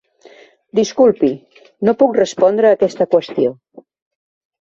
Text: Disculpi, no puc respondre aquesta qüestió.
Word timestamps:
Disculpi, 0.77 1.29
no 1.89 1.93
puc 1.99 2.17
respondre 2.19 2.71
aquesta 2.71 3.07
qüestió. 3.13 3.53